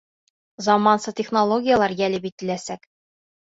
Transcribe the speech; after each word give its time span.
Заманса 0.67 1.13
технологиялар 1.19 1.95
йәлеп 2.01 2.27
ителәсәк. 2.33 2.91